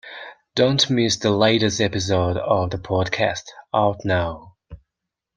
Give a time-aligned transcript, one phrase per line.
[0.55, 3.43] Don't miss the latest episode of the podcast.
[3.71, 4.55] Out now!